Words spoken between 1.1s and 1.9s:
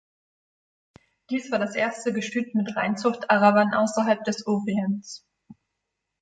Dies war das